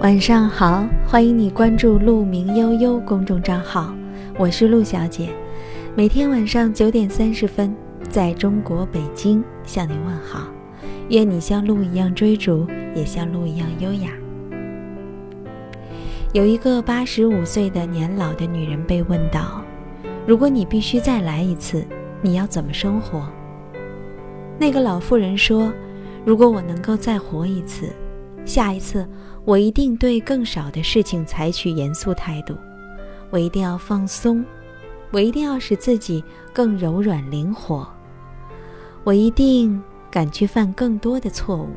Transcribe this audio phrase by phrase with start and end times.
[0.00, 3.92] 晚上好，欢迎你关注“鹿鸣悠悠”公众账号，
[4.38, 5.30] 我是陆小姐。
[5.96, 7.74] 每天晚上九点三十分，
[8.08, 10.46] 在中国北京向你问好。
[11.08, 14.10] 愿你像鹿一样追逐，也像鹿一样优雅。
[16.32, 19.64] 有一个八十五岁的年老的女人被问到
[20.28, 21.84] ：“如果你必须再来一次，
[22.22, 23.28] 你要怎么生活？”
[24.60, 25.72] 那个老妇人说
[26.24, 27.88] ：“如果我能够再活一次。”
[28.44, 29.06] 下一次，
[29.48, 32.54] 我一定对更少的事情采取严肃态度。
[33.30, 34.44] 我一定要放松，
[35.10, 37.88] 我一定要使自己更柔软灵活。
[39.04, 41.70] 我一定敢去犯更多的错误。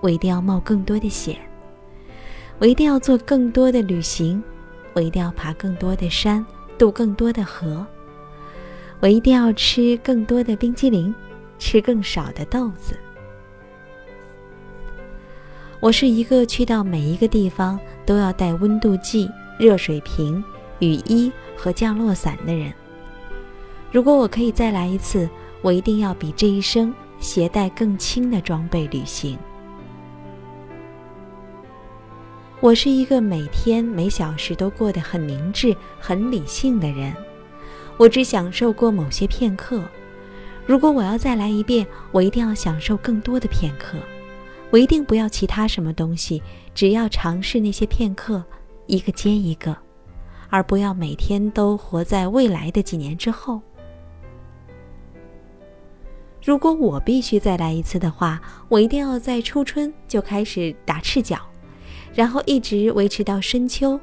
[0.00, 1.38] 我一定要冒更多的险。
[2.58, 4.42] 我一定要做更多的旅行。
[4.94, 6.44] 我一定要爬更多的山，
[6.76, 7.86] 渡更多的河。
[8.98, 11.14] 我一定要吃更多的冰激凌，
[11.56, 12.98] 吃更少的豆子。
[15.80, 20.42] 我是一个去到每一个地方都要带温度计、热水瓶、
[20.80, 22.72] 雨衣和降落伞的人。
[23.92, 25.28] 如果我可以再来一次，
[25.62, 29.38] 我一定要比这一生携带更轻的装备旅行。
[32.60, 37.14] 我是一个每天每小时都过得很明智、很理性的人。
[37.96, 39.80] 我只享受过某些片刻。
[40.66, 43.96] 如果我要再来一遍，我一定要享受更多的片刻。
[44.70, 46.42] 我一定不要其他什么东西，
[46.74, 48.44] 只要尝试那些片刻，
[48.86, 49.76] 一个接一个，
[50.50, 53.60] 而不要每天都活在未来的几年之后。
[56.44, 61.38] 如果我必须再来一次的话，我一定要在初春就开始打赤脚，
[62.14, 63.98] 然后一直维持到深秋。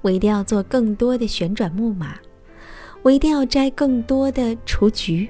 [0.00, 2.16] 我一定要做更多的旋转木马，
[3.02, 5.28] 我一定要摘更多的雏菊。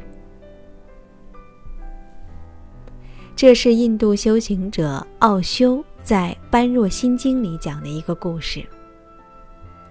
[3.43, 8.65] 这是印度修行者奥修在《般若心经》里讲的一个故事。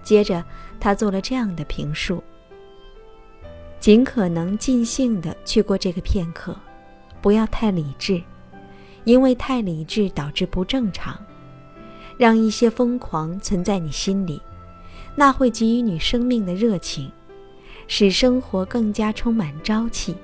[0.02, 0.42] 接着，
[0.80, 2.24] 他做了这样的评述：
[3.78, 6.56] 尽可能尽兴地去过这个片刻，
[7.20, 8.22] 不要太理智，
[9.04, 11.14] 因为太理智导致不正常。
[12.16, 14.40] 让一些疯狂存在你心里，
[15.14, 17.12] 那会给予你生命的热情，
[17.86, 20.16] 使生活更加充满朝气。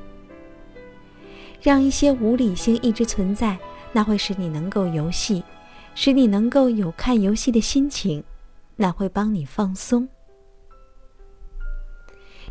[1.61, 3.59] 让一些无理性一直存在，
[3.93, 5.43] 那会使你能够游戏，
[5.95, 8.23] 使你能够有看游戏的心情，
[8.77, 10.09] 那会帮你放松。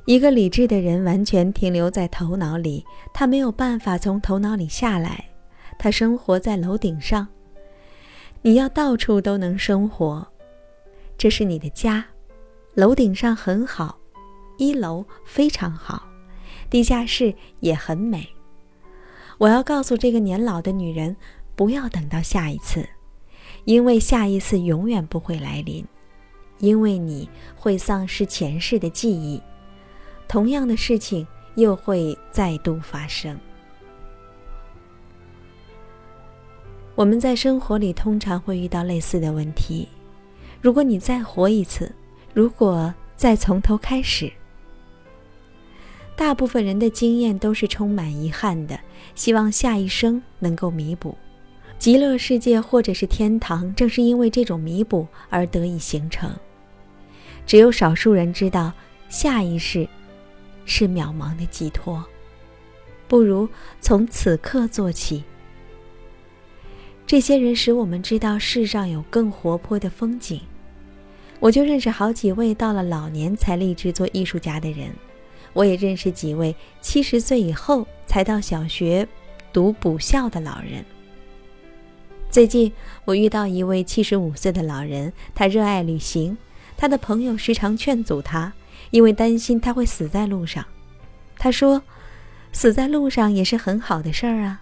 [0.05, 5.25] 一个理智的人完全停留在头脑里，他没有办法从头脑里下来。
[5.79, 7.27] 他生活在楼顶上，
[8.41, 10.27] 你要到处都能生活，
[11.17, 12.05] 这是你的家。
[12.73, 13.99] 楼顶上很好，
[14.57, 16.07] 一楼非常好，
[16.69, 18.27] 地下室也很美。
[19.37, 21.15] 我要告诉这个年老的女人，
[21.55, 22.87] 不要等到下一次，
[23.65, 25.85] 因为下一次永远不会来临，
[26.57, 29.41] 因为你会丧失前世的记忆，
[30.27, 33.37] 同样的事情又会再度发生。
[36.95, 39.87] 我们在生活里通常会遇到类似的问题。
[40.59, 41.91] 如果你再活一次，
[42.33, 44.33] 如果再从头开始。
[46.17, 48.77] 大部分人的经验都是充满遗憾的，
[49.13, 51.15] 希望下一生能够弥补。
[51.77, 56.27] 极乐世界或者是天堂，正是因为这种弥补而得以形成。
[57.45, 58.73] 只有少数人知道
[59.09, 59.87] 下一世
[60.65, 62.03] 是渺茫的寄托，
[63.07, 63.47] 不如
[63.79, 65.23] 从此刻做起。
[67.05, 70.41] 这些人使我们知道世上有更活泼的风景。
[71.39, 74.89] 我就认识好几位到了老年才立志做艺术家的人。
[75.53, 79.07] 我也认识几位七十岁以后才到小学
[79.51, 80.85] 读补校的老人。
[82.29, 82.71] 最近
[83.05, 86.37] 我遇到一位七十五岁的老人，他热爱旅行，
[86.75, 88.53] 他的朋友时常劝阻他，
[88.91, 90.63] 因为担心他会死在路上。
[91.37, 91.81] 他说
[92.51, 94.61] ：“死在路上也是很好的事儿啊。”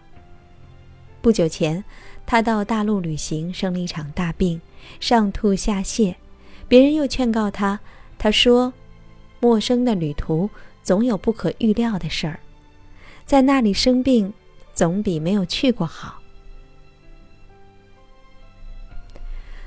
[1.22, 1.84] 不久前，
[2.26, 4.62] 他到大陆旅行，生了一场大病，
[5.00, 6.14] 上吐下泻，
[6.68, 7.80] 别人又劝告他，
[8.20, 8.72] 他说
[9.42, 10.50] ：“陌生的旅途。”
[10.86, 12.40] 总有不可预料的事儿，
[13.26, 14.32] 在那里生病，
[14.72, 16.22] 总比没有去过好。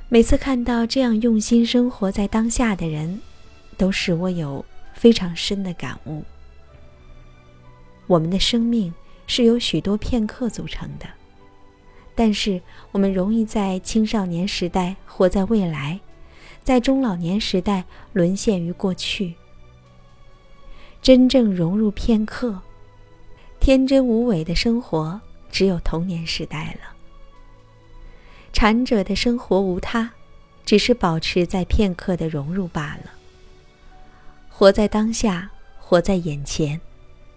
[0.08, 3.20] 每次看到这样用心生活在当下的人，
[3.76, 6.22] 都使我有非常深的感悟。
[8.06, 8.94] 我们的生命
[9.26, 11.06] 是由许多片刻组成的，
[12.14, 12.62] 但是
[12.92, 15.98] 我们容易在青少年时代活在未来，
[16.62, 19.34] 在中老年时代沦陷于过去。
[21.00, 22.60] 真正融入片刻，
[23.60, 26.94] 天真无伪的生活，只有童年时代了。
[28.52, 30.10] 禅者的生活无他，
[30.64, 33.12] 只是保持在片刻的融入罢了。
[34.48, 36.80] 活在当下，活在眼前，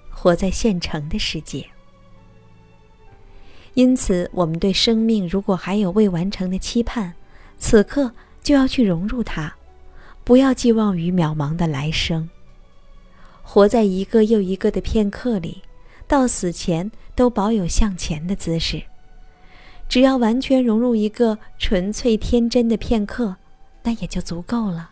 [0.10, 1.66] 活在现成的世界。
[3.76, 7.14] 因此，我们对生命如果还有未完成的期盼，
[7.58, 8.12] 此刻
[8.42, 9.56] 就要去融入它，
[10.26, 12.28] 不要寄望于渺茫的来生。
[13.44, 15.62] 活在一个又一个的片刻里，
[16.08, 18.84] 到死前都保有向前的姿势。
[19.90, 23.36] 只要完全融入一个纯粹天真的片刻，
[23.84, 24.92] 那也就足够了。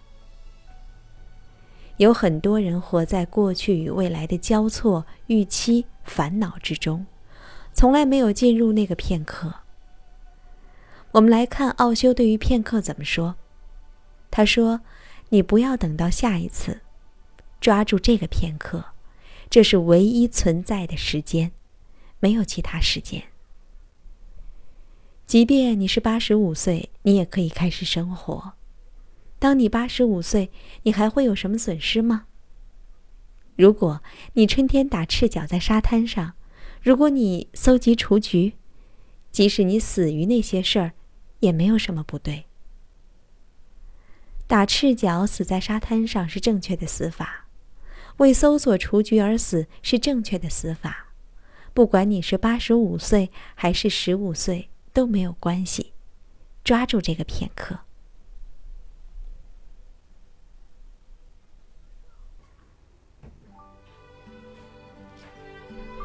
[1.98, 7.06] 有很多人活在过去与未来的交错、预期、烦恼之中。
[7.72, 9.54] 从来没有进入那个片刻。
[11.12, 13.36] 我们来看奥修对于片刻怎么说。
[14.32, 14.82] 他说
[15.30, 16.82] ：“你不要等到下一次，
[17.60, 18.86] 抓住这个片刻，
[19.50, 21.52] 这是唯一存在的时间，
[22.20, 23.24] 没有其他时间。
[25.26, 28.54] 即便你是八十五岁，你也可以开始生活。
[29.38, 30.52] 当你八十五岁，
[30.84, 32.26] 你还会有什么损失吗？
[33.56, 34.02] 如果
[34.34, 36.34] 你春天打赤脚在沙滩上。”
[36.82, 38.54] 如果你搜集雏菊，
[39.34, 40.94] 即使你死于那些事儿，
[41.42, 42.46] 也没有什么不对。
[44.48, 47.39] 打赤脚死在沙滩上是正确的死法，
[48.20, 51.08] 为搜索雏菊而死是正确的死法。
[51.74, 55.92] 不管你是八十五岁还是十五岁都没有关系，
[56.64, 57.80] 抓住这个片刻。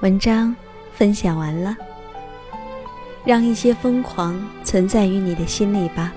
[0.00, 0.55] 文章。
[0.96, 1.76] 分享完了，
[3.25, 6.14] 让一些疯狂存在于你的心里吧，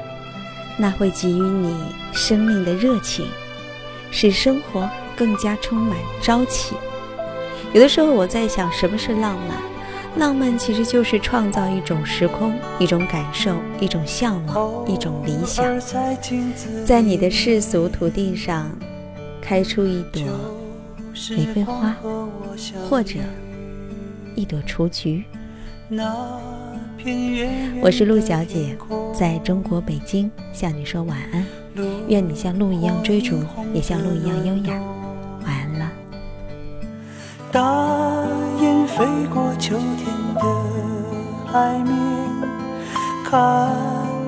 [0.78, 1.76] 那会给予你
[2.14, 3.28] 生命的热情，
[4.12, 6.76] 使生活更加充满朝气。
[7.74, 9.58] 有的时候我在想，什么是浪漫？
[10.18, 15.66] 浪漫其实就是创造一种时空、一种感受、一种向往、一种理想，
[16.86, 18.72] 在你的世俗土地上
[19.42, 20.22] 开出一朵
[21.32, 21.96] 玫瑰花，
[22.90, 23.20] 或者。
[24.36, 25.24] 一朵雏菊。
[27.82, 28.78] 我是陆小姐，
[29.12, 31.44] 在中国北京向你说晚安。
[32.08, 33.40] 愿你像鹿一样追逐，
[33.74, 34.80] 也像鹿一样优雅。
[35.48, 35.90] 完了。
[37.52, 37.60] 大
[38.60, 40.06] 雁飞过秋天
[40.36, 40.42] 的
[41.52, 41.96] 海面，
[43.26, 43.32] 看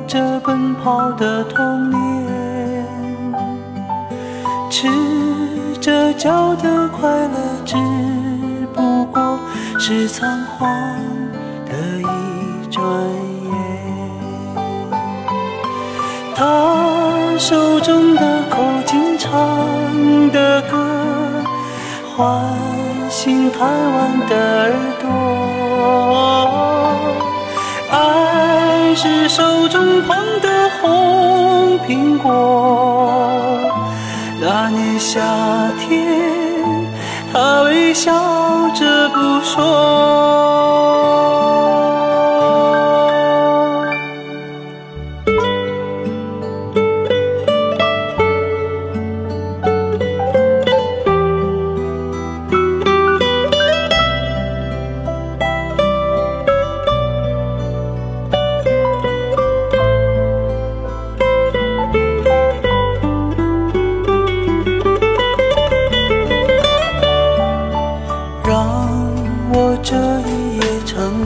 [0.07, 2.85] 着奔跑的童年，
[4.71, 4.87] 赤
[5.79, 7.75] 着脚的快乐，只
[8.73, 9.37] 不过。
[9.81, 10.69] 是仓皇
[11.65, 12.03] 的一
[12.69, 12.83] 转
[13.45, 13.51] 眼，
[16.35, 19.31] 他手中的口琴唱
[20.31, 20.77] 的歌，
[22.19, 22.27] 唤
[23.09, 23.59] 醒贪
[23.93, 25.07] 玩的耳朵。
[27.89, 32.27] 爱是手中捧的红苹果，
[34.41, 35.21] 那年夏
[35.79, 36.05] 天。
[37.31, 38.11] 他微笑
[38.75, 40.48] 着不说。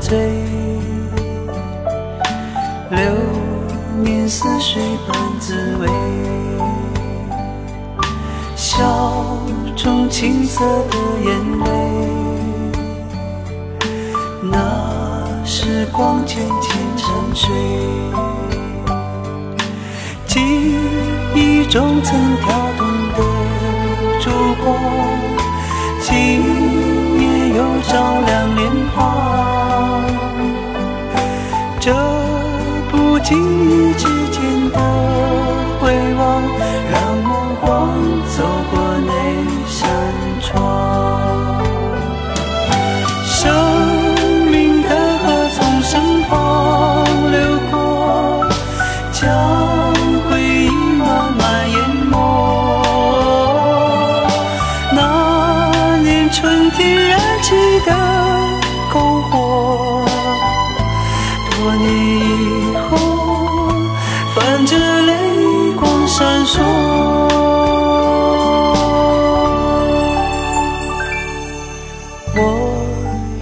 [0.03, 0.17] 醉，
[2.89, 2.99] 流
[4.03, 5.87] 年似水般滋味，
[8.53, 8.83] 笑
[9.77, 11.65] 中青色的眼泪，
[14.41, 17.49] 那时光渐渐沉睡，
[20.27, 20.41] 记
[21.33, 23.19] 忆中曾跳动的
[24.19, 24.29] 烛
[24.65, 24.75] 光，
[26.01, 26.11] 今
[27.21, 27.93] 夜又照
[28.25, 29.01] 亮脸庞，
[31.85, 31.91] 这
[32.89, 33.35] 不经
[33.69, 35.52] 意之间的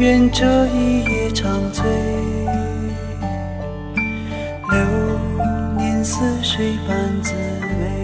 [0.01, 1.85] 愿这一夜长醉。
[4.71, 5.19] 流
[5.77, 8.00] 年似水般滋味。